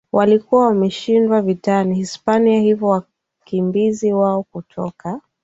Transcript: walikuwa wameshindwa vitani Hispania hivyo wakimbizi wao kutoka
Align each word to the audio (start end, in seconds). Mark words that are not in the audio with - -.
walikuwa 0.11 0.67
wameshindwa 0.67 1.41
vitani 1.41 1.95
Hispania 1.95 2.59
hivyo 2.59 2.87
wakimbizi 2.87 4.13
wao 4.13 4.43
kutoka 4.43 5.21